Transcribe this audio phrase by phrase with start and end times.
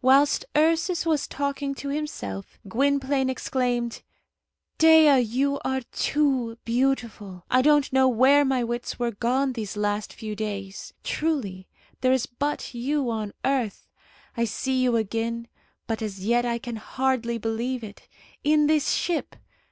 [0.00, 4.02] Whilst Ursus was talking to himself, Gwynplaine exclaimed,
[4.78, 7.42] "Dea, you are too beautiful!
[7.50, 10.94] I don't know where my wits were gone these last few days.
[11.02, 11.66] Truly,
[12.00, 13.88] there is but you on earth.
[14.36, 15.48] I see you again,
[15.88, 18.06] but as yet I can hardly believe it.
[18.44, 19.34] In this ship!